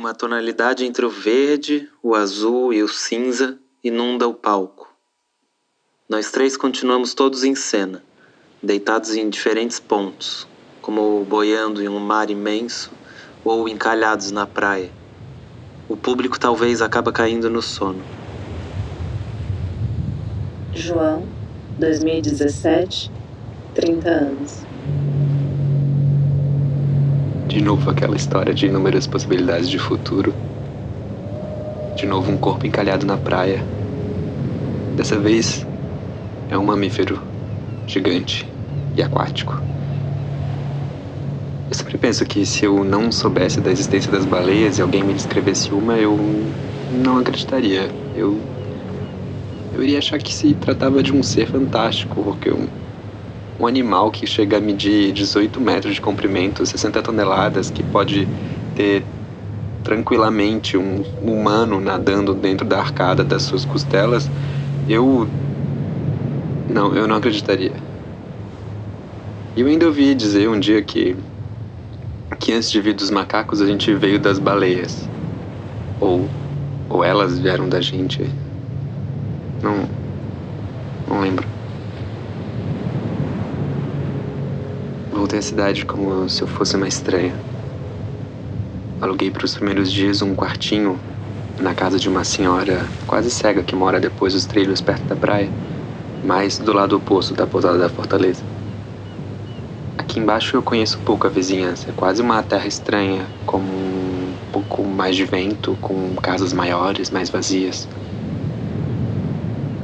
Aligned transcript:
Uma 0.00 0.14
tonalidade 0.14 0.86
entre 0.86 1.04
o 1.04 1.10
verde, 1.10 1.86
o 2.02 2.14
azul 2.14 2.72
e 2.72 2.82
o 2.82 2.88
cinza 2.88 3.58
inunda 3.84 4.26
o 4.26 4.32
palco. 4.32 4.90
Nós 6.08 6.30
três 6.30 6.56
continuamos 6.56 7.12
todos 7.12 7.44
em 7.44 7.54
cena, 7.54 8.02
deitados 8.62 9.14
em 9.14 9.28
diferentes 9.28 9.78
pontos, 9.78 10.48
como 10.80 11.22
boiando 11.26 11.82
em 11.82 11.88
um 11.88 11.98
mar 11.98 12.30
imenso 12.30 12.90
ou 13.44 13.68
encalhados 13.68 14.30
na 14.30 14.46
praia. 14.46 14.90
O 15.86 15.98
público 15.98 16.40
talvez 16.40 16.80
acaba 16.80 17.12
caindo 17.12 17.50
no 17.50 17.60
sono. 17.60 18.02
João, 20.72 21.28
2017, 21.78 23.12
30 23.74 24.08
anos. 24.08 24.69
De 27.50 27.60
novo 27.60 27.90
aquela 27.90 28.14
história 28.14 28.54
de 28.54 28.66
inúmeras 28.66 29.08
possibilidades 29.08 29.68
de 29.68 29.76
futuro. 29.76 30.32
De 31.96 32.06
novo 32.06 32.30
um 32.30 32.38
corpo 32.38 32.64
encalhado 32.64 33.04
na 33.04 33.16
praia. 33.18 33.60
Dessa 34.96 35.18
vez 35.18 35.66
é 36.48 36.56
um 36.56 36.64
mamífero 36.64 37.20
gigante 37.88 38.46
e 38.96 39.02
aquático. 39.02 39.60
Eu 41.68 41.74
sempre 41.74 41.98
penso 41.98 42.24
que 42.24 42.46
se 42.46 42.64
eu 42.64 42.84
não 42.84 43.10
soubesse 43.10 43.60
da 43.60 43.72
existência 43.72 44.12
das 44.12 44.24
baleias 44.24 44.78
e 44.78 44.82
alguém 44.82 45.02
me 45.02 45.12
descrevesse 45.12 45.74
uma, 45.74 45.98
eu 45.98 46.16
não 46.88 47.18
acreditaria. 47.18 47.90
Eu, 48.14 48.40
eu 49.72 49.82
iria 49.82 49.98
achar 49.98 50.18
que 50.18 50.32
se 50.32 50.54
tratava 50.54 51.02
de 51.02 51.12
um 51.12 51.20
ser 51.20 51.48
fantástico, 51.48 52.22
porque 52.22 52.52
um, 52.52 52.68
um 53.60 53.66
animal 53.66 54.10
que 54.10 54.26
chega 54.26 54.56
a 54.56 54.60
medir 54.60 55.12
18 55.12 55.60
metros 55.60 55.94
de 55.94 56.00
comprimento, 56.00 56.64
60 56.64 57.02
toneladas, 57.02 57.70
que 57.70 57.82
pode 57.82 58.26
ter 58.74 59.04
tranquilamente 59.84 60.78
um 60.78 61.02
humano 61.20 61.78
nadando 61.80 62.32
dentro 62.32 62.66
da 62.66 62.78
arcada 62.78 63.22
das 63.22 63.42
suas 63.42 63.64
costelas, 63.64 64.28
eu. 64.88 65.28
Não, 66.72 66.94
eu 66.94 67.06
não 67.06 67.16
acreditaria. 67.16 67.72
E 69.56 69.60
eu 69.60 69.66
ainda 69.66 69.86
ouvi 69.86 70.14
dizer 70.14 70.48
um 70.48 70.58
dia 70.58 70.80
que 70.82 71.16
que 72.38 72.52
antes 72.52 72.70
de 72.70 72.80
vir 72.80 72.94
dos 72.94 73.10
macacos 73.10 73.60
a 73.60 73.66
gente 73.66 73.92
veio 73.94 74.18
das 74.18 74.38
baleias. 74.38 75.06
Ou, 76.00 76.26
ou 76.88 77.04
elas 77.04 77.38
vieram 77.38 77.68
da 77.68 77.80
gente. 77.80 78.22
Não. 79.62 79.86
Não 81.06 81.20
lembro. 81.20 81.59
Voltei 85.20 85.38
à 85.38 85.42
cidade 85.42 85.84
como 85.84 86.30
se 86.30 86.40
eu 86.40 86.48
fosse 86.48 86.76
uma 86.76 86.88
estranha. 86.88 87.34
Aluguei 89.02 89.30
para 89.30 89.44
os 89.44 89.54
primeiros 89.54 89.92
dias 89.92 90.22
um 90.22 90.34
quartinho 90.34 90.98
na 91.60 91.74
casa 91.74 91.98
de 91.98 92.08
uma 92.08 92.24
senhora 92.24 92.88
quase 93.06 93.30
cega 93.30 93.62
que 93.62 93.76
mora 93.76 94.00
depois 94.00 94.32
dos 94.32 94.46
trilhos 94.46 94.80
perto 94.80 95.04
da 95.04 95.14
praia, 95.14 95.50
mas 96.24 96.56
do 96.56 96.72
lado 96.72 96.96
oposto 96.96 97.34
da 97.34 97.46
pousada 97.46 97.76
da 97.76 97.90
fortaleza. 97.90 98.42
Aqui 99.98 100.18
embaixo 100.18 100.56
eu 100.56 100.62
conheço 100.62 100.98
pouco 101.00 101.26
a 101.26 101.30
vizinhança. 101.30 101.90
É 101.90 101.92
quase 101.92 102.22
uma 102.22 102.42
terra 102.42 102.66
estranha, 102.66 103.26
com 103.44 103.58
um 103.58 104.34
pouco 104.50 104.82
mais 104.82 105.14
de 105.14 105.26
vento, 105.26 105.76
com 105.82 106.16
casas 106.16 106.54
maiores, 106.54 107.10
mais 107.10 107.28
vazias. 107.28 107.86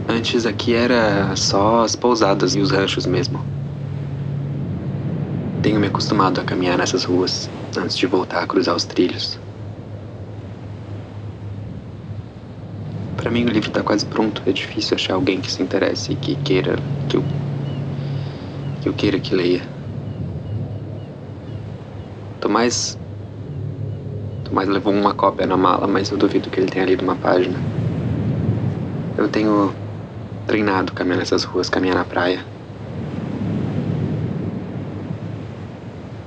Antes 0.09 0.47
aqui 0.47 0.73
era 0.73 1.37
só 1.37 1.85
as 1.85 1.95
pousadas 1.95 2.55
e 2.55 2.59
os 2.59 2.71
ranchos 2.71 3.05
mesmo. 3.05 3.56
Tenho 5.67 5.81
me 5.81 5.89
acostumado 5.89 6.41
a 6.41 6.45
caminhar 6.45 6.79
nessas 6.79 7.03
ruas 7.03 7.51
antes 7.77 7.97
de 7.97 8.07
voltar 8.07 8.41
a 8.41 8.47
cruzar 8.47 8.77
os 8.77 8.85
trilhos. 8.85 9.37
Para 13.17 13.33
mim 13.33 13.45
o 13.45 13.49
livro 13.49 13.71
está 13.71 13.83
quase 13.83 14.07
pronto. 14.07 14.41
É 14.47 14.53
difícil 14.53 14.95
achar 14.95 15.15
alguém 15.15 15.41
que 15.41 15.51
se 15.51 15.61
interesse 15.65 16.13
e 16.13 16.15
que 16.15 16.37
queira 16.37 16.77
que 17.09 17.17
eu 17.17 17.23
que 18.81 18.89
eu 18.89 18.95
queira 18.95 19.19
que 19.19 19.35
leia. 19.35 19.61
Tomás. 22.41 22.97
Tomás 24.45 24.69
levou 24.69 24.93
uma 24.93 25.15
cópia 25.15 25.49
na 25.49 25.57
mala, 25.57 25.89
mas 25.89 26.13
eu 26.13 26.17
duvido 26.17 26.49
que 26.49 26.61
ele 26.61 26.71
tenha 26.71 26.87
lido 26.87 27.03
uma 27.03 27.17
página. 27.17 27.59
Eu 29.19 29.29
tenho 29.29 29.75
treinado 30.47 30.93
caminhar 30.93 31.19
nessas 31.19 31.43
ruas, 31.43 31.69
caminhar 31.69 31.97
na 31.97 32.05
praia. 32.05 32.56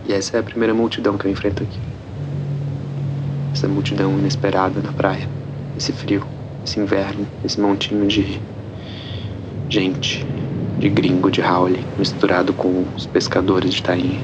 E 0.10 0.12
essa 0.12 0.38
é 0.38 0.40
a 0.40 0.44
primeira 0.44 0.74
multidão 0.74 1.20
que 1.20 1.28
eu 1.28 1.32
enfrento 1.32 1.62
aqui. 1.62 1.78
Essa 3.54 3.68
multidão 3.68 4.18
inesperada 4.18 4.82
na 4.82 4.92
praia. 4.92 5.30
Esse 5.78 5.94
frio, 5.94 6.26
esse 6.66 6.80
inverno, 6.80 7.28
esse 7.46 7.62
montinho 7.62 8.08
de 8.08 8.42
gente, 9.70 10.26
de 10.80 10.90
gringo 10.90 11.30
de 11.30 11.44
Howley, 11.44 11.86
misturado 11.96 12.54
com 12.54 12.88
os 12.96 13.06
pescadores 13.06 13.72
de 13.72 13.84
tainha. 13.84 14.20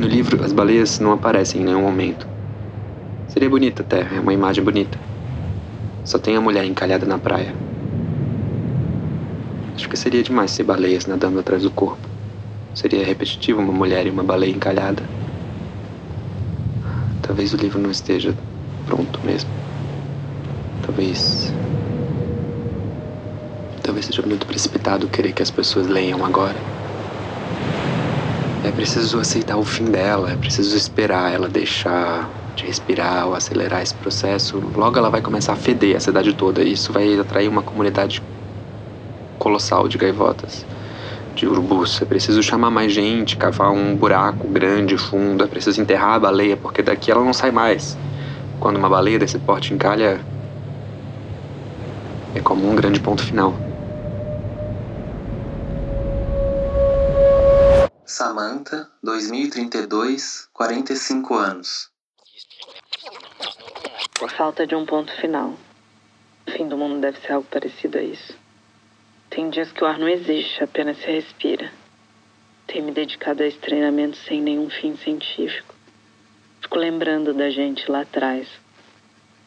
No 0.00 0.08
livro, 0.08 0.44
as 0.44 0.52
baleias 0.52 0.98
não 0.98 1.12
aparecem 1.12 1.60
em 1.60 1.64
nenhum 1.66 1.82
momento. 1.82 2.26
Seria 3.28 3.48
bonita 3.48 3.82
até, 3.82 4.00
é 4.00 4.18
uma 4.18 4.34
imagem 4.34 4.64
bonita. 4.64 4.98
Só 6.04 6.18
tem 6.18 6.34
a 6.34 6.40
mulher 6.40 6.64
encalhada 6.64 7.06
na 7.06 7.16
praia. 7.16 7.61
Acho 9.74 9.88
que 9.88 9.96
seria 9.96 10.22
demais 10.22 10.50
ser 10.50 10.64
baleias 10.64 11.06
nadando 11.06 11.38
atrás 11.38 11.62
do 11.62 11.70
corpo. 11.70 12.08
Seria 12.74 13.04
repetitivo 13.04 13.60
uma 13.60 13.72
mulher 13.72 14.06
e 14.06 14.10
uma 14.10 14.22
baleia 14.22 14.50
encalhada. 14.50 15.02
Talvez 17.22 17.52
o 17.52 17.56
livro 17.56 17.78
não 17.78 17.90
esteja 17.90 18.34
pronto 18.86 19.20
mesmo. 19.24 19.50
Talvez. 20.84 21.52
Talvez 23.82 24.06
seja 24.06 24.22
muito 24.22 24.46
precipitado 24.46 25.08
querer 25.08 25.32
que 25.32 25.42
as 25.42 25.50
pessoas 25.50 25.86
leiam 25.86 26.24
agora. 26.24 26.56
É 28.64 28.70
preciso 28.70 29.18
aceitar 29.18 29.56
o 29.56 29.64
fim 29.64 29.86
dela, 29.86 30.30
é 30.30 30.36
preciso 30.36 30.76
esperar 30.76 31.32
ela 31.32 31.48
deixar 31.48 32.30
de 32.54 32.66
respirar 32.66 33.26
ou 33.26 33.34
acelerar 33.34 33.82
esse 33.82 33.94
processo. 33.94 34.58
Logo 34.76 34.98
ela 34.98 35.10
vai 35.10 35.20
começar 35.20 35.54
a 35.54 35.56
feder 35.56 35.96
a 35.96 36.00
cidade 36.00 36.32
toda 36.34 36.62
e 36.62 36.72
isso 36.72 36.92
vai 36.92 37.18
atrair 37.18 37.48
uma 37.48 37.62
comunidade 37.62 38.22
colossal 39.42 39.88
de 39.88 39.98
gaivotas, 39.98 40.64
de 41.34 41.48
urubus. 41.48 42.00
É 42.00 42.04
preciso 42.04 42.40
chamar 42.44 42.70
mais 42.70 42.92
gente, 42.92 43.36
cavar 43.36 43.72
um 43.72 43.96
buraco 43.96 44.46
grande, 44.46 44.96
fundo, 44.96 45.42
é 45.42 45.48
preciso 45.48 45.80
enterrar 45.80 46.14
a 46.14 46.20
baleia 46.20 46.56
porque 46.56 46.80
daqui 46.80 47.10
ela 47.10 47.24
não 47.24 47.32
sai 47.32 47.50
mais. 47.50 47.98
Quando 48.60 48.76
uma 48.76 48.88
baleia 48.88 49.18
desse 49.18 49.40
porte 49.40 49.74
encalha, 49.74 50.24
é 52.36 52.40
como 52.40 52.70
um 52.70 52.76
grande 52.76 53.00
ponto 53.00 53.24
final. 53.24 53.52
Samantha, 58.06 58.88
2032, 59.02 60.48
45 60.52 61.34
anos. 61.34 61.90
Por 64.14 64.30
falta 64.30 64.64
de 64.64 64.76
um 64.76 64.86
ponto 64.86 65.12
final. 65.20 65.54
O 66.46 66.50
fim 66.52 66.68
do 66.68 66.76
mundo 66.76 67.00
deve 67.00 67.18
ser 67.18 67.32
algo 67.32 67.48
parecido 67.50 67.98
a 67.98 68.02
isso. 68.02 68.41
Tem 69.34 69.50
dias 69.50 69.72
que 69.72 69.82
o 69.82 69.86
ar 69.86 69.98
não 69.98 70.08
existe, 70.08 70.62
apenas 70.62 70.98
se 70.98 71.06
respira. 71.06 71.72
Tenho 72.66 72.84
me 72.84 72.92
dedicado 72.92 73.42
a 73.42 73.46
esse 73.46 73.58
treinamento 73.58 74.16
sem 74.16 74.40
nenhum 74.40 74.68
fim 74.68 74.94
científico. 74.96 75.74
Fico 76.60 76.78
lembrando 76.78 77.34
da 77.34 77.50
gente 77.50 77.90
lá 77.90 78.02
atrás. 78.02 78.46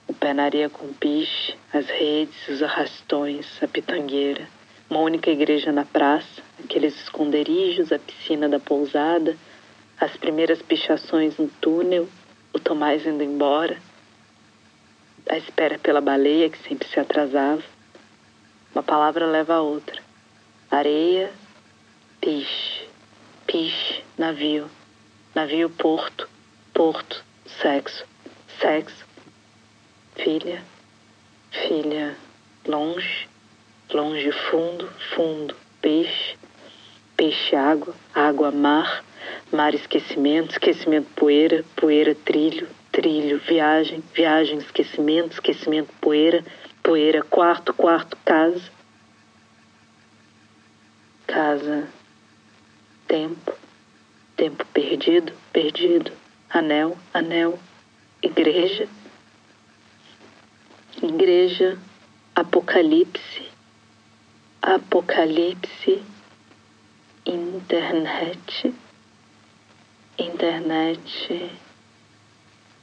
O 0.07 0.13
pé 0.13 0.33
na 0.33 0.43
areia 0.43 0.69
com 0.69 0.91
piche, 0.93 1.55
as 1.73 1.87
redes, 1.87 2.47
os 2.47 2.61
arrastões, 2.61 3.61
a 3.61 3.67
pitangueira 3.67 4.47
uma 4.89 4.99
única 4.99 5.29
igreja 5.29 5.71
na 5.71 5.83
praça, 5.83 6.41
aqueles 6.63 6.95
esconderijos, 7.01 7.91
a 7.91 7.99
piscina 7.99 8.47
da 8.47 8.59
pousada, 8.59 9.35
as 9.99 10.15
primeiras 10.17 10.61
pichações 10.61 11.37
no 11.37 11.47
túnel, 11.59 12.07
o 12.53 12.59
Tomás 12.59 13.05
indo 13.05 13.23
embora, 13.23 13.77
a 15.29 15.37
espera 15.37 15.79
pela 15.79 16.01
baleia 16.01 16.49
que 16.49 16.57
sempre 16.67 16.87
se 16.87 16.99
atrasava. 16.99 17.63
Uma 18.75 18.83
palavra 18.83 19.25
leva 19.25 19.53
a 19.53 19.61
outra. 19.61 20.01
Areia, 20.69 21.31
piche, 22.19 22.89
piche, 23.47 24.03
navio, 24.17 24.69
navio, 25.33 25.69
porto, 25.69 26.27
porto, 26.73 27.23
sexo, 27.61 28.05
sexo, 28.59 29.05
filha, 30.17 30.61
filha, 31.51 32.17
longe, 32.67 33.29
longe 33.93 34.29
fundo, 34.33 34.89
fundo, 35.15 35.55
peixe, 35.81 36.35
peixe 37.15 37.55
água, 37.55 37.95
água 38.13 38.51
mar, 38.51 39.05
mar 39.53 39.73
esquecimento, 39.73 40.51
esquecimento 40.51 41.07
poeira, 41.15 41.63
poeira 41.77 42.13
trilho, 42.13 42.67
trilho 42.91 43.39
viagem, 43.39 44.03
viagem 44.13 44.57
esquecimento, 44.57 45.31
esquecimento 45.31 45.93
poeira, 46.01 46.43
poeira 46.85 47.23
quarto, 47.23 47.73
quarto 47.73 48.15
casa, 48.23 48.71
casa, 51.27 51.87
tempo, 53.07 53.55
Tempo 54.35 54.65
perdido, 54.73 55.31
perdido. 55.53 56.11
Anel, 56.49 56.97
anel. 57.13 57.57
Igreja. 58.21 58.85
Igreja. 61.01 61.79
Apocalipse. 62.35 63.49
Apocalipse. 64.61 66.03
Internet. 67.25 68.75
Internet. 70.19 71.51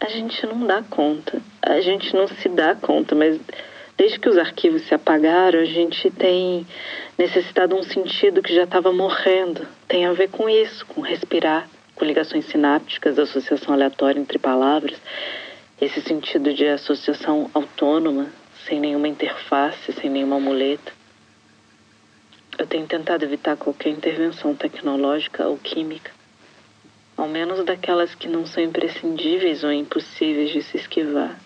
A 0.01 0.09
gente 0.09 0.47
não 0.47 0.67
dá 0.67 0.83
conta. 0.83 1.43
A 1.61 1.83
gente 1.83 2.17
não 2.17 2.27
se 2.27 2.49
dá 2.49 2.75
conta, 2.75 3.15
mas 3.15 3.39
desde 4.03 4.19
que 4.19 4.29
os 4.29 4.37
arquivos 4.37 4.83
se 4.83 4.93
apagaram, 4.93 5.61
a 5.61 5.65
gente 5.65 6.11
tem 6.11 6.67
necessitado 7.17 7.77
um 7.77 7.85
sentido 7.85 8.43
que 8.43 8.53
já 8.53 8.65
estava 8.65 8.93
morrendo. 8.93 9.65
Tem 9.87 10.07
a 10.07 10.13
ver 10.13 10.29
com 10.29 10.49
isso, 10.49 10.85
com 10.87 11.01
respirar, 11.01 11.69
com 11.95 12.05
ligações 12.05 12.47
sinápticas, 12.47 13.17
associação 13.17 13.73
aleatória 13.73 14.19
entre 14.19 14.41
palavras, 14.41 15.01
esse 15.81 16.01
sentido 16.01 16.53
de 16.53 16.67
associação 16.67 17.49
autônoma, 17.55 18.27
sem 18.67 18.81
nenhuma 18.81 19.07
interface, 19.07 19.93
sem 19.93 20.11
nenhuma 20.11 20.41
muleta. 20.41 20.93
Eu 22.59 22.67
tenho 22.67 22.89
tentado 22.89 23.25
evitar 23.25 23.57
qualquer 23.57 23.91
intervenção 23.91 24.53
tecnológica 24.53 25.47
ou 25.47 25.57
química, 25.57 26.11
ao 27.17 27.29
menos 27.29 27.65
daquelas 27.65 28.17
que 28.17 28.27
não 28.27 28.47
são 28.47 28.65
imprescindíveis 28.65 29.63
ou 29.63 29.71
impossíveis 29.71 30.51
de 30.51 30.61
se 30.61 30.77
esquivar. 30.77 31.39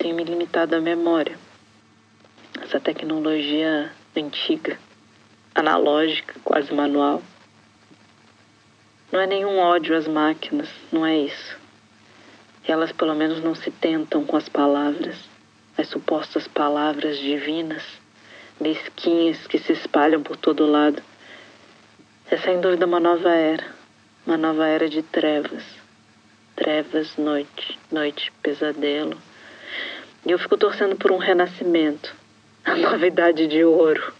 Tenho 0.00 0.16
me 0.16 0.24
limitado 0.24 0.74
à 0.74 0.80
memória, 0.80 1.38
essa 2.62 2.80
tecnologia 2.80 3.92
antiga, 4.16 4.78
analógica, 5.54 6.40
quase 6.42 6.72
manual. 6.72 7.22
Não 9.12 9.20
é 9.20 9.26
nenhum 9.26 9.58
ódio 9.58 9.94
às 9.94 10.08
máquinas, 10.08 10.70
não 10.90 11.04
é 11.04 11.18
isso. 11.18 11.54
Elas 12.66 12.90
pelo 12.92 13.14
menos 13.14 13.44
não 13.44 13.54
se 13.54 13.70
tentam 13.70 14.24
com 14.24 14.38
as 14.38 14.48
palavras, 14.48 15.18
as 15.76 15.88
supostas 15.88 16.48
palavras 16.48 17.18
divinas, 17.18 17.84
mesquinhas 18.58 19.46
que 19.46 19.58
se 19.58 19.74
espalham 19.74 20.22
por 20.22 20.38
todo 20.38 20.64
lado. 20.64 21.02
É 22.30 22.38
sem 22.38 22.58
dúvida 22.58 22.86
uma 22.86 23.00
nova 23.00 23.34
era, 23.34 23.66
uma 24.26 24.38
nova 24.38 24.66
era 24.66 24.88
de 24.88 25.02
trevas. 25.02 25.62
Trevas, 26.56 27.18
noite, 27.18 27.78
noite, 27.92 28.32
pesadelo. 28.42 29.28
E 30.24 30.30
eu 30.30 30.38
fico 30.38 30.56
torcendo 30.56 30.96
por 30.96 31.10
um 31.12 31.18
renascimento, 31.18 32.14
a 32.64 32.76
novidade 32.76 33.46
de 33.46 33.64
ouro. 33.64 34.12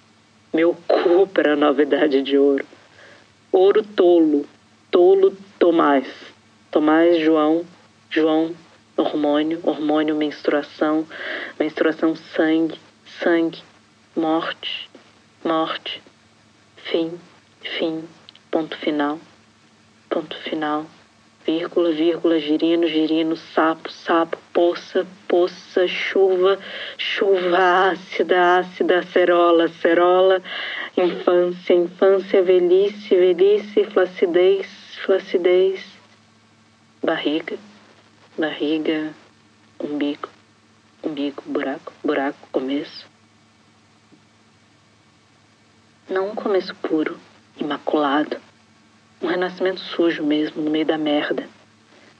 Meu 0.52 0.74
cu 0.88 1.26
para 1.26 1.52
a 1.52 1.56
novidade 1.56 2.22
de 2.22 2.36
ouro. 2.36 2.64
Ouro 3.52 3.82
tolo, 3.82 4.46
tolo 4.90 5.36
Tomás. 5.58 6.06
Tomás 6.70 7.20
João, 7.20 7.64
João 8.08 8.54
hormônio, 9.00 9.60
hormônio 9.62 10.14
menstruação, 10.14 11.06
menstruação 11.58 12.14
sangue, 12.14 12.78
sangue, 13.22 13.62
morte, 14.14 14.88
morte, 15.44 16.02
fim, 16.76 17.18
fim, 17.60 18.04
ponto 18.50 18.76
final, 18.76 19.18
ponto 20.08 20.36
final 20.38 20.86
vírgula, 21.46 21.92
vírgula, 21.92 22.38
girino, 22.38 22.86
girino, 22.86 23.36
sapo, 23.36 23.90
sapo, 23.90 24.38
poça, 24.52 25.06
poça, 25.26 25.86
chuva, 25.88 26.58
chuva 26.98 27.90
ácida, 27.90 28.58
ácida, 28.58 29.02
cerola, 29.04 29.68
cerola, 29.68 30.42
infância, 30.96 31.74
infância, 31.74 32.42
velhice, 32.42 33.14
velhice, 33.16 33.84
flacidez, 33.84 34.66
flacidez, 35.04 35.84
barriga, 37.02 37.56
barriga, 38.38 39.14
umbigo, 39.82 40.28
umbigo, 41.02 41.42
buraco, 41.46 41.92
buraco, 42.04 42.48
começo. 42.52 43.08
Não 46.08 46.30
um 46.30 46.34
começo 46.34 46.74
puro, 46.76 47.18
imaculado 47.56 48.49
um 49.20 49.26
renascimento 49.26 49.80
sujo 49.80 50.22
mesmo, 50.22 50.62
no 50.62 50.70
meio 50.70 50.86
da 50.86 50.96
merda. 50.96 51.46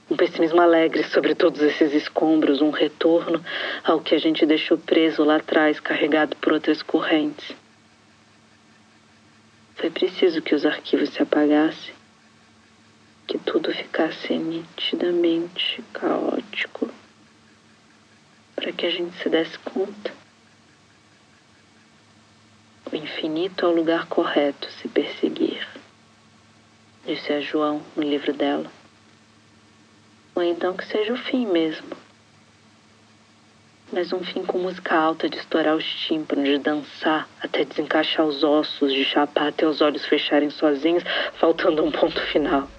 Um 0.09 0.15
pessimismo 0.15 0.61
alegre 0.61 1.03
sobre 1.05 1.33
todos 1.33 1.61
esses 1.61 1.93
escombros, 1.93 2.61
um 2.61 2.69
retorno 2.69 3.43
ao 3.83 4.01
que 4.01 4.13
a 4.13 4.19
gente 4.19 4.45
deixou 4.45 4.77
preso 4.77 5.23
lá 5.23 5.37
atrás, 5.37 5.79
carregado 5.79 6.35
por 6.35 6.53
outras 6.53 6.83
correntes. 6.83 7.55
Foi 9.75 9.89
preciso 9.89 10.41
que 10.41 10.53
os 10.53 10.65
arquivos 10.65 11.09
se 11.09 11.23
apagassem, 11.23 11.93
que 13.25 13.39
tudo 13.39 13.73
ficasse 13.73 14.33
nitidamente 14.37 15.81
caótico, 15.93 16.89
para 18.55 18.71
que 18.73 18.85
a 18.85 18.91
gente 18.91 19.17
se 19.17 19.29
desse 19.29 19.57
conta. 19.59 20.11
O 22.91 22.95
infinito 22.95 23.65
é 23.65 23.69
o 23.69 23.73
lugar 23.73 24.07
correto 24.07 24.69
se 24.69 24.89
perseguir 24.89 25.70
disse 27.13 27.33
a 27.33 27.41
João 27.41 27.81
no 27.95 28.03
livro 28.03 28.31
dela. 28.31 28.71
Ou 30.33 30.41
então 30.41 30.73
que 30.73 30.85
seja 30.85 31.11
o 31.11 31.17
fim 31.17 31.45
mesmo. 31.45 31.89
Mas 33.91 34.13
um 34.13 34.23
fim 34.23 34.45
com 34.45 34.57
música 34.57 34.95
alta, 34.95 35.27
de 35.27 35.35
estourar 35.35 35.75
os 35.75 35.83
tímpanos, 35.83 36.47
de 36.47 36.57
dançar 36.59 37.27
até 37.41 37.65
desencaixar 37.65 38.25
os 38.25 38.41
ossos, 38.41 38.93
de 38.93 39.03
chapar 39.03 39.49
até 39.49 39.67
os 39.67 39.81
olhos 39.81 40.05
fecharem 40.05 40.49
sozinhos, 40.49 41.03
faltando 41.33 41.83
um 41.83 41.91
ponto 41.91 42.21
final. 42.27 42.69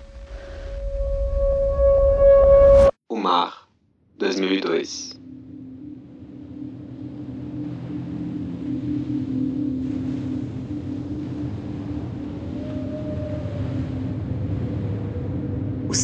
O 3.10 3.16
Mar, 3.16 3.68
2002 4.16 5.21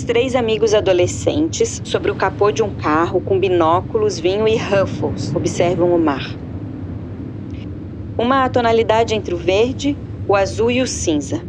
três 0.08 0.34
amigos 0.34 0.72
adolescentes, 0.72 1.82
sobre 1.84 2.10
o 2.10 2.16
capô 2.16 2.50
de 2.50 2.62
um 2.62 2.70
carro, 2.70 3.20
com 3.20 3.38
binóculos, 3.38 4.18
vinho 4.18 4.48
e 4.48 4.56
ruffles, 4.56 5.30
observam 5.36 5.94
o 5.94 5.98
mar. 5.98 6.38
Uma 8.18 8.48
tonalidade 8.48 9.14
entre 9.14 9.34
o 9.34 9.36
verde, 9.36 10.00
o 10.26 10.34
azul 10.34 10.70
e 10.70 10.80
o 10.80 10.86
cinza. 10.86 11.46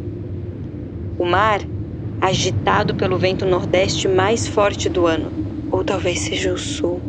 O 1.18 1.24
mar, 1.24 1.66
agitado 2.20 2.94
pelo 2.94 3.18
vento 3.18 3.46
nordeste 3.46 4.06
mais 4.06 4.46
forte 4.46 4.90
do 4.90 5.06
ano, 5.06 5.32
ou 5.70 5.82
talvez 5.82 6.18
seja 6.18 6.52
o 6.52 6.58
sul. 6.58 7.02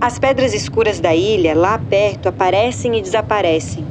As 0.00 0.20
pedras 0.20 0.54
escuras 0.54 1.00
da 1.00 1.12
ilha, 1.16 1.52
lá 1.52 1.80
perto, 1.80 2.28
aparecem 2.28 2.96
e 2.96 3.02
desaparecem, 3.02 3.90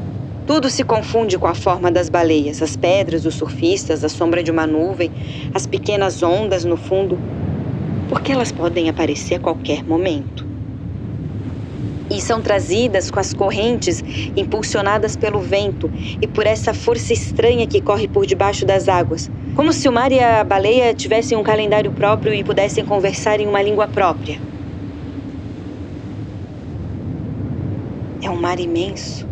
tudo 0.50 0.68
se 0.68 0.84
confunde 0.84 1.38
com 1.38 1.46
a 1.46 1.54
forma 1.54 1.92
das 1.92 2.10
baleias, 2.10 2.60
as 2.64 2.76
pedras, 2.76 3.24
os 3.24 3.36
surfistas, 3.36 4.04
a 4.04 4.10
sombra 4.10 4.42
de 4.42 4.50
uma 4.50 4.66
nuvem, 4.66 5.12
as 5.54 5.68
pequenas 5.68 6.24
ondas 6.24 6.66
no 6.66 6.76
fundo, 6.76 7.20
porque 8.10 8.32
elas 8.32 8.52
podem 8.52 8.90
aparecer 8.90 9.36
a 9.36 9.40
qualquer 9.40 9.84
momento. 9.84 10.44
E 12.10 12.20
são 12.20 12.42
trazidas 12.42 13.12
com 13.12 13.20
as 13.20 13.32
correntes 13.32 14.04
impulsionadas 14.36 15.16
pelo 15.16 15.40
vento 15.40 15.88
e 16.20 16.26
por 16.26 16.48
essa 16.48 16.74
força 16.74 17.14
estranha 17.14 17.68
que 17.68 17.80
corre 17.80 18.08
por 18.08 18.26
debaixo 18.26 18.66
das 18.66 18.90
águas, 18.90 19.30
como 19.56 19.72
se 19.72 19.88
o 19.88 19.92
mar 19.92 20.12
e 20.12 20.20
a 20.20 20.44
baleia 20.44 20.96
tivessem 20.96 21.38
um 21.38 21.44
calendário 21.44 21.92
próprio 21.92 22.34
e 22.34 22.44
pudessem 22.44 22.84
conversar 22.84 23.40
em 23.40 23.46
uma 23.46 23.62
língua 23.62 23.88
própria. 23.88 24.42
É 28.24 28.32
um 28.32 28.42
mar 28.42 28.60
imenso 28.60 29.29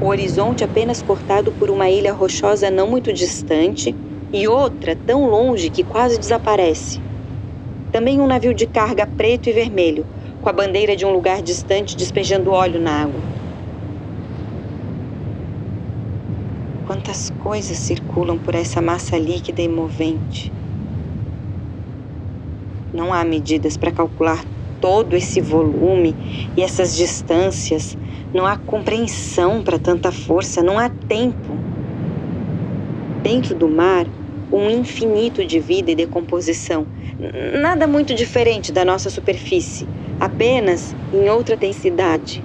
o 0.00 0.06
horizonte 0.06 0.64
apenas 0.64 1.02
cortado 1.02 1.52
por 1.52 1.70
uma 1.70 1.90
ilha 1.90 2.12
rochosa 2.12 2.70
não 2.70 2.88
muito 2.88 3.12
distante 3.12 3.96
e 4.32 4.46
outra 4.46 4.94
tão 4.94 5.26
longe 5.26 5.70
que 5.70 5.82
quase 5.84 6.18
desaparece. 6.18 7.00
Também 7.90 8.20
um 8.20 8.26
navio 8.26 8.54
de 8.54 8.66
carga 8.66 9.06
preto 9.06 9.48
e 9.48 9.52
vermelho, 9.52 10.06
com 10.40 10.48
a 10.48 10.52
bandeira 10.52 10.94
de 10.94 11.04
um 11.04 11.10
lugar 11.12 11.42
distante 11.42 11.96
despejando 11.96 12.50
óleo 12.52 12.80
na 12.80 13.02
água. 13.02 13.24
Quantas 16.86 17.30
coisas 17.30 17.78
circulam 17.78 18.38
por 18.38 18.54
essa 18.54 18.80
massa 18.80 19.18
líquida 19.18 19.62
e 19.62 19.68
movente. 19.68 20.54
Não 22.92 23.12
há 23.12 23.24
medidas 23.24 23.76
para 23.76 23.92
calcular 23.92 24.44
todo 24.80 25.16
esse 25.16 25.40
volume 25.40 26.14
e 26.56 26.62
essas 26.62 26.96
distâncias, 26.96 27.96
não 28.32 28.46
há 28.46 28.56
compreensão 28.56 29.62
para 29.62 29.78
tanta 29.78 30.12
força, 30.12 30.62
não 30.62 30.78
há 30.78 30.88
tempo. 30.88 31.56
Dentro 33.22 33.54
do 33.54 33.68
mar, 33.68 34.06
um 34.52 34.70
infinito 34.70 35.44
de 35.44 35.58
vida 35.60 35.90
e 35.90 35.94
decomposição. 35.94 36.86
Nada 37.60 37.86
muito 37.86 38.14
diferente 38.14 38.72
da 38.72 38.84
nossa 38.84 39.10
superfície, 39.10 39.86
apenas 40.20 40.94
em 41.12 41.28
outra 41.28 41.56
densidade. 41.56 42.42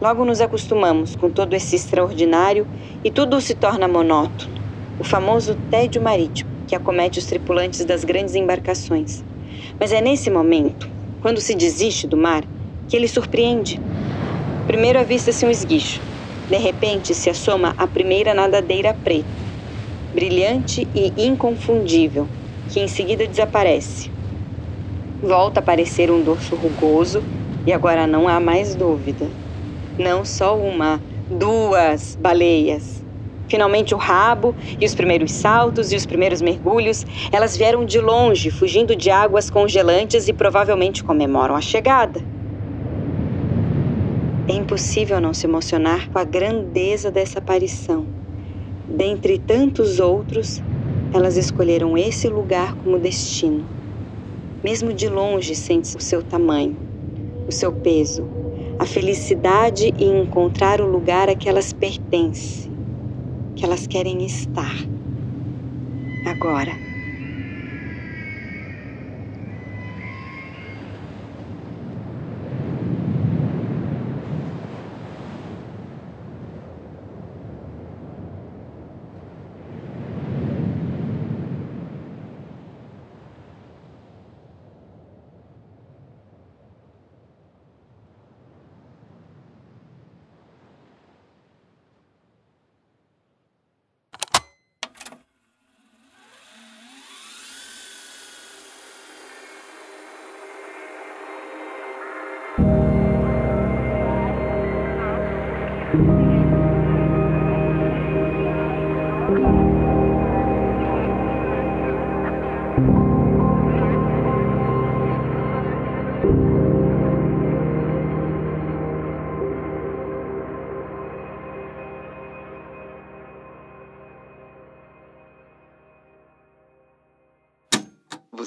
Logo 0.00 0.24
nos 0.24 0.40
acostumamos 0.40 1.16
com 1.16 1.28
todo 1.28 1.54
esse 1.54 1.74
extraordinário 1.74 2.66
e 3.02 3.10
tudo 3.10 3.40
se 3.40 3.54
torna 3.54 3.88
monótono. 3.88 4.58
O 5.00 5.04
famoso 5.04 5.56
tédio 5.70 6.00
marítimo 6.00 6.57
que 6.68 6.76
acomete 6.76 7.18
os 7.18 7.26
tripulantes 7.26 7.84
das 7.86 8.04
grandes 8.04 8.36
embarcações. 8.36 9.24
Mas 9.80 9.92
é 9.92 10.02
nesse 10.02 10.30
momento, 10.30 10.88
quando 11.18 11.40
se 11.40 11.54
desiste 11.54 12.06
do 12.06 12.16
mar, 12.16 12.44
que 12.86 12.96
ele 12.96 13.08
surpreende. 13.08 13.82
Primeiro 14.66 14.98
avista-se 15.00 15.46
um 15.46 15.50
esguicho. 15.50 16.04
De 16.48 16.58
repente 16.58 17.14
se 17.14 17.30
assoma 17.30 17.74
a 17.78 17.88
primeira 17.88 18.34
nadadeira 18.34 18.94
preta, 18.94 19.44
brilhante 20.12 20.90
e 20.94 21.14
inconfundível, 21.16 22.30
que 22.66 22.80
em 22.80 22.88
seguida 22.88 23.26
desaparece. 23.26 24.10
Volta 25.22 25.60
a 25.60 25.62
aparecer 25.62 26.10
um 26.10 26.22
dorso 26.22 26.54
rugoso 26.54 27.26
e 27.66 27.72
agora 27.72 28.06
não 28.06 28.28
há 28.28 28.38
mais 28.40 28.76
dúvida. 28.76 29.34
Não 29.98 30.24
só 30.24 30.58
uma, 30.58 31.02
duas 31.30 32.16
baleias. 32.18 32.97
Finalmente 33.48 33.94
o 33.94 33.98
rabo 33.98 34.54
e 34.78 34.84
os 34.84 34.94
primeiros 34.94 35.32
saltos 35.32 35.90
e 35.90 35.96
os 35.96 36.04
primeiros 36.04 36.42
mergulhos, 36.42 37.06
elas 37.32 37.56
vieram 37.56 37.84
de 37.84 37.98
longe, 37.98 38.50
fugindo 38.50 38.94
de 38.94 39.10
águas 39.10 39.48
congelantes 39.48 40.28
e 40.28 40.32
provavelmente 40.32 41.02
comemoram 41.02 41.56
a 41.56 41.60
chegada. 41.60 42.20
É 44.46 44.52
impossível 44.52 45.20
não 45.20 45.32
se 45.32 45.46
emocionar 45.46 46.08
com 46.10 46.18
a 46.18 46.24
grandeza 46.24 47.10
dessa 47.10 47.38
aparição. 47.38 48.06
Dentre 48.88 49.38
tantos 49.38 49.98
outros, 49.98 50.62
elas 51.12 51.36
escolheram 51.36 51.96
esse 51.96 52.28
lugar 52.28 52.74
como 52.74 52.98
destino. 52.98 53.66
Mesmo 54.62 54.92
de 54.92 55.08
longe, 55.08 55.54
sente 55.54 55.96
o 55.96 56.00
seu 56.00 56.22
tamanho, 56.22 56.76
o 57.46 57.52
seu 57.52 57.72
peso, 57.72 58.26
a 58.78 58.84
felicidade 58.86 59.92
em 59.98 60.22
encontrar 60.22 60.80
o 60.80 60.86
lugar 60.86 61.28
a 61.28 61.34
que 61.34 61.48
elas 61.48 61.72
pertencem, 61.72 62.67
que 63.58 63.66
elas 63.66 63.86
querem 63.88 64.24
estar. 64.24 64.88
Agora. 66.24 66.87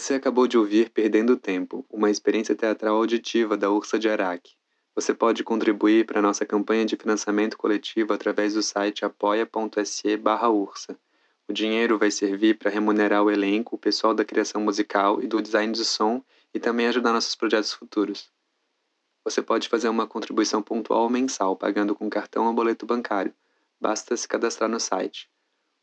Você 0.01 0.15
acabou 0.15 0.47
de 0.47 0.57
ouvir 0.57 0.89
Perdendo 0.89 1.37
Tempo, 1.37 1.85
uma 1.87 2.09
experiência 2.09 2.55
teatral 2.55 2.95
auditiva 2.95 3.55
da 3.55 3.69
Ursa 3.69 3.99
de 3.99 4.09
Araque. 4.09 4.55
Você 4.95 5.13
pode 5.13 5.43
contribuir 5.43 6.07
para 6.07 6.23
nossa 6.23 6.43
campanha 6.43 6.83
de 6.83 6.95
financiamento 6.95 7.55
coletivo 7.55 8.11
através 8.11 8.55
do 8.55 8.63
site 8.63 9.05
apoia.se 9.05 10.19
ursa. 10.49 10.99
O 11.47 11.53
dinheiro 11.53 11.99
vai 11.99 12.09
servir 12.09 12.57
para 12.57 12.71
remunerar 12.71 13.21
o 13.21 13.29
elenco, 13.29 13.75
o 13.75 13.77
pessoal 13.77 14.15
da 14.15 14.25
criação 14.25 14.59
musical 14.59 15.21
e 15.21 15.27
do 15.27 15.39
design 15.39 15.71
de 15.71 15.85
som 15.85 16.25
e 16.51 16.59
também 16.59 16.87
ajudar 16.87 17.13
nossos 17.13 17.35
projetos 17.35 17.71
futuros. 17.71 18.31
Você 19.23 19.39
pode 19.39 19.69
fazer 19.69 19.87
uma 19.87 20.07
contribuição 20.07 20.63
pontual 20.63 21.03
ou 21.03 21.11
mensal, 21.11 21.55
pagando 21.55 21.93
com 21.93 22.09
cartão 22.09 22.47
ou 22.47 22.53
boleto 22.53 22.87
bancário. 22.87 23.35
Basta 23.79 24.17
se 24.17 24.27
cadastrar 24.27 24.67
no 24.67 24.79
site. 24.79 25.29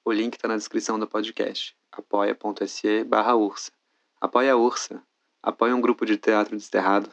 O 0.04 0.10
link 0.10 0.34
está 0.34 0.48
na 0.48 0.56
descrição 0.56 0.98
do 0.98 1.06
podcast. 1.06 1.76
apoia.se 1.92 3.06
ursa. 3.36 3.77
Apoie 4.20 4.50
a 4.50 4.56
Ursa. 4.56 5.00
Apoie 5.40 5.72
um 5.72 5.80
grupo 5.80 6.04
de 6.04 6.16
teatro 6.16 6.56
desterrado. 6.56 7.08